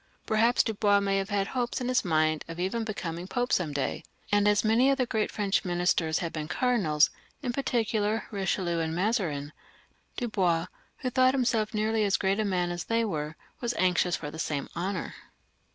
Perhaps 0.25 0.63
Dubois 0.63 0.99
may 0.99 1.17
have 1.19 1.29
had 1.29 1.45
hopes 1.49 1.79
in 1.79 1.87
his 1.87 2.03
mind 2.03 2.43
of 2.47 2.59
even 2.59 2.83
coming 2.85 3.27
to 3.27 3.29
be 3.29 3.33
Pope 3.35 3.53
some 3.53 3.71
day; 3.71 4.03
and 4.31 4.47
many 4.63 4.89
of 4.89 4.97
the 4.97 5.05
great 5.05 5.29
French 5.29 5.63
ministers 5.63 6.17
had 6.17 6.33
been 6.33 6.47
cardinals, 6.47 7.11
in 7.43 7.53
particular, 7.53 8.23
Eichelieu 8.31 8.79
and 8.79 8.95
Mazarin, 8.95 9.37
and 9.37 9.51
Dubois, 10.17 10.65
who 11.01 11.11
thought 11.11 11.35
himself 11.35 11.75
nearly 11.75 12.03
as 12.03 12.17
great 12.17 12.39
a 12.39 12.43
man 12.45 12.71
as 12.71 12.85
they 12.85 13.05
were, 13.05 13.35
was 13.59 13.75
anxious 13.77 14.15
for 14.15 14.31
the 14.31 14.39
same 14.39 14.67
honour. 14.75 15.13